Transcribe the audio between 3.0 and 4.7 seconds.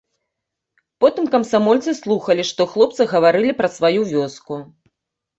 гаварылі пра сваю вёску.